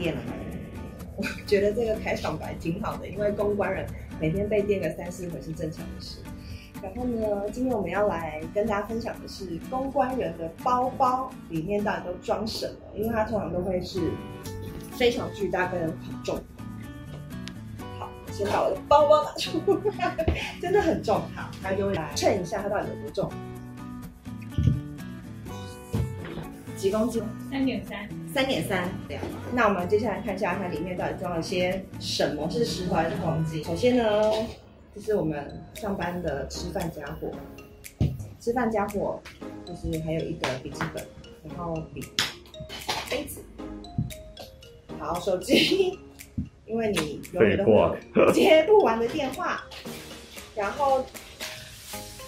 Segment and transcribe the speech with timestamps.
[0.00, 0.22] 电了？
[1.16, 3.86] 我觉得这个开场白挺好的，因为公关人
[4.18, 6.20] 每天被电个三四回是正常的事。
[6.82, 14.00] 然后呢，今天我们要来跟大家分享的是公关人的包包里面到底都装什么，因为它通常都会是
[14.92, 16.40] 非常巨大跟很重。
[17.98, 19.60] 好，先把我的包包拿出
[19.98, 20.26] 来，
[20.58, 21.20] 真的很重。
[21.36, 23.30] 好，它就会来称一下它到底有多重。
[26.80, 27.22] 几公斤？
[27.50, 28.08] 三点三。
[28.32, 28.88] 三点三。
[29.06, 29.22] 这样。
[29.52, 32.48] 那我们接下来看一下它里面到底装了些什么？
[32.48, 33.62] 是石头还是黄金？
[33.62, 34.32] 首先呢，
[34.94, 37.30] 这是我们上班的吃饭家伙。
[38.40, 39.20] 吃饭家伙
[39.66, 41.06] 就是还有一个笔记本，
[41.46, 42.00] 然后笔、
[43.10, 43.42] 杯子。
[44.98, 45.98] 好，手机，
[46.64, 47.94] 因为你永远都
[48.32, 49.62] 接不完的电话。
[50.56, 51.04] 然后。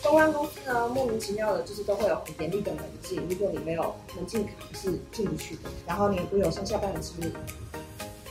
[0.03, 5.71] 公关公司呢，莫名其妙的，就是都会有很严厉的门禁，如果你没有门禁卡是进不去的。
[5.87, 7.31] 然后你会有上下班的记录。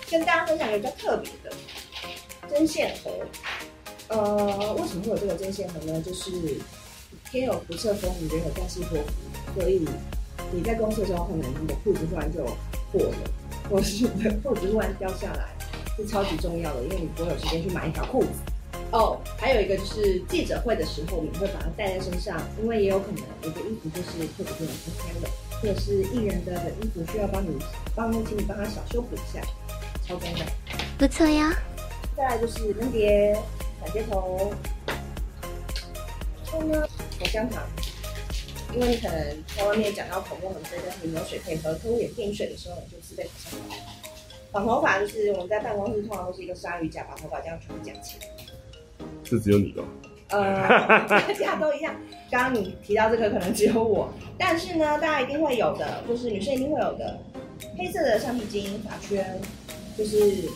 [0.09, 1.55] 跟大家分享一个比较特别的
[2.49, 3.11] 针线盒。
[4.09, 6.01] 呃，为什么会有这个针线盒呢？
[6.01, 6.29] 就是
[7.31, 9.87] 天有不测风云，人有旦夕祸福，所以
[10.51, 12.43] 你在公司的时候，可能你的裤子突然就
[12.91, 13.15] 破了，
[13.69, 15.47] 或是你的裤子突然掉下来，
[15.95, 18.29] 是超级重要的，因为你不会有时间去买一条裤子。
[18.91, 25.29] 哦，还有一个就是记者会的时候，我们会把它带在身上，因为也有可能有的衣服就是特别不能分开的，
[25.61, 27.57] 或者是艺人的衣服需要帮你
[27.95, 29.41] 帮，请你帮他小修补一下，
[30.05, 30.45] 超重要。
[30.97, 31.53] 不错呀。
[32.17, 33.33] 再来就是分别、
[33.79, 34.51] 转接头，
[36.45, 36.85] 后呢
[37.17, 37.63] 口香糖，
[38.73, 43.79] 因为你可能在外面讲到口沫很多，但是你没有水可以喝，客户也骗水的时候，你就自备口香糖。
[44.51, 48.27] 绑头发就是我们在办公室通常都是一个鲨鱼夹，把头发这样全部夹起来。
[49.31, 49.81] 是只有你的，
[50.29, 51.95] 呃，大家都一样。
[52.29, 57.17] 刚刚你提到这个，可能只有我，但是呢，大家一定会有的，就是女生一定会有的，
[57.77, 59.39] 黑色的橡皮筋发圈，
[59.97, 60.49] 就是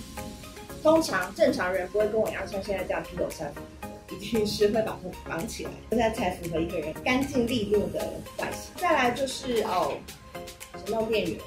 [0.83, 7.99] 通常正常人不会跟我一样像现在这样披头散发，一定是会把它绑起来，现在才符合一个人干净利落的
[8.39, 8.73] 外形。
[8.75, 9.93] 再来就是哦，
[10.85, 11.39] 行动电源、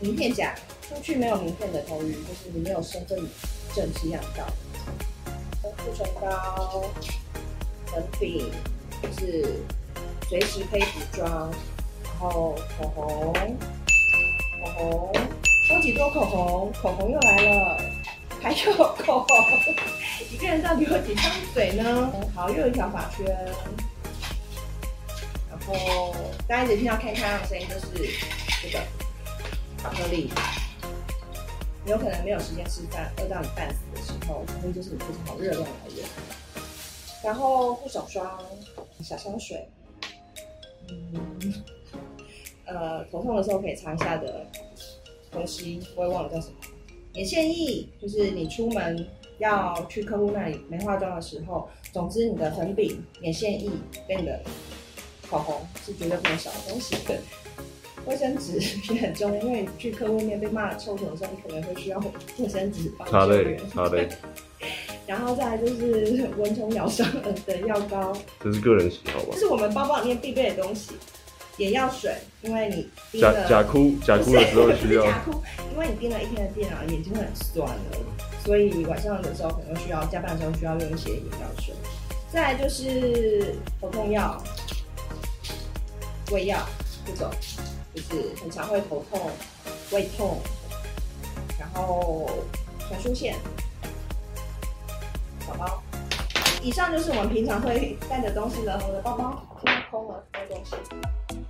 [0.00, 0.54] 名片夹，
[0.88, 3.18] 出去没有名片的头鱼，就是你没有身份
[3.74, 4.46] 证是要到。
[5.84, 6.82] 护唇膏、
[7.86, 8.50] 粉饼，
[9.02, 9.62] 就是
[10.28, 11.52] 随时可以补妆。
[12.04, 13.32] 然后口红，
[14.62, 15.12] 口红，
[15.68, 17.80] 超级多口红，口红又来了，
[18.40, 19.36] 还有口红。
[20.32, 22.10] 一个人到底有几张嘴呢？
[22.34, 23.26] 好，又有一条发圈。
[25.50, 26.14] 然后
[26.48, 27.86] 大家一直听到开开的声音，就是
[28.62, 28.78] 这个
[29.82, 30.30] 巧克力。
[31.86, 36.06] 有可能没有时间吃饭，饿到你半死的时候，巧克力就是你非常好热量来源。
[37.22, 38.42] 然后护手霜、
[39.02, 39.68] 小香水，
[40.88, 41.62] 嗯，
[42.64, 44.46] 呃，头痛的时候可以擦一下的
[45.30, 46.54] 东西，我也忘了叫什么。
[47.14, 49.06] 眼线液，就是你出门
[49.38, 53.70] 要去客户那里没化妆的时候，总之你的粉饼、眼线液
[54.08, 54.40] 跟你的
[55.30, 56.96] 口红是绝对不能少的东西。
[58.06, 58.58] 卫生纸
[58.92, 61.98] 也很重要，因为你去客户面被骂臭头的时候，你可能会需要
[62.38, 64.08] 卫生纸帮擦泪，擦泪。
[65.06, 67.06] 然后再来就是蚊虫咬伤
[67.46, 69.28] 的药膏，这是个人喜好吧？
[69.32, 70.92] 这是我们包包里面必备的东西。
[71.58, 72.68] 眼药水，因为
[73.12, 75.04] 你假假哭 假哭的时候需要。
[75.04, 75.30] 假哭，
[75.72, 77.98] 因为你盯了一天的电脑，眼睛会很酸的，
[78.44, 81.72] 所以晚上的时候可能需要加班的时候需要用一些眼药水。
[82.32, 84.42] 再来就是头痛药、
[86.32, 86.58] 胃药
[87.06, 87.30] 这种。
[87.94, 89.20] 就是很常会头痛、
[89.92, 90.40] 胃痛，
[91.58, 92.28] 然后
[92.80, 93.36] 传输线、
[95.46, 95.82] 小包。
[96.62, 98.82] 以上就是我们平常会带的东西了。
[98.86, 99.46] 我的包包
[99.90, 100.74] 空了，没有东西。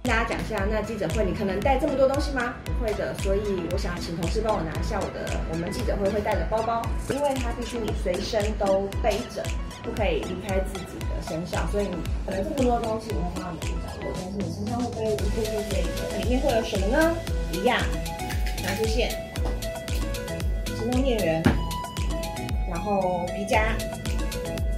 [0.03, 2.55] 跟大家讲一下，那记者会你可能带这么多东西吗？
[2.65, 9.43] 不会的，所以我想请同事帮我拿一下我的我们记者会会带的包包，因为它必须你随身都背着，
[9.83, 10.99] 不可以离开自己
[11.29, 11.97] 身上，所以你
[12.27, 17.17] 可能这么多东西你会放到你的角落，但是你身上会背一个这个，里面会有什么呢？
[17.53, 17.81] 一样，
[18.63, 19.11] 拿出线，
[20.77, 21.43] 行动电源，
[22.69, 23.75] 然后皮夹，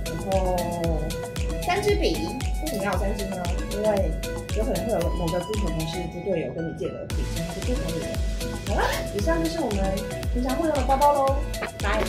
[0.05, 0.57] 然后
[1.67, 2.17] 三支笔，
[2.63, 3.37] 为什么要三支呢？
[3.73, 4.11] 因为
[4.57, 8.07] 有可能会有某个支球同事、支队友跟你借的笔，然后就不同你的。
[8.69, 8.83] 好了，
[9.15, 9.95] 以上就是我们
[10.33, 11.37] 平常会用的包包喽，
[11.83, 12.03] 拜。